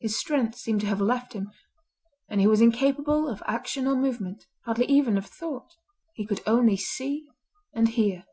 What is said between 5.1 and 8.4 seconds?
of thought. He could only see and hear.